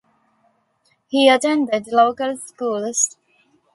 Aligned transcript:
He 1.09 1.29
attended 1.29 1.85
local 1.91 2.35
schools. 2.35 3.17